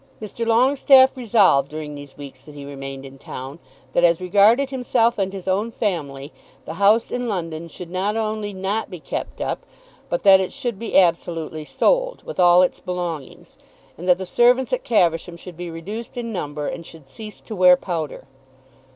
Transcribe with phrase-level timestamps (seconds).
[0.19, 0.47] Mr.
[0.47, 3.59] Longestaffe resolved during these weeks that he remained in town
[3.93, 6.33] that, as regarded himself and his own family,
[6.65, 9.63] the house in London should not only not be kept up,
[10.09, 13.55] but that it should be absolutely sold, with all its belongings,
[13.95, 17.55] and that the servants at Caversham should be reduced in number, and should cease to
[17.55, 18.25] wear powder.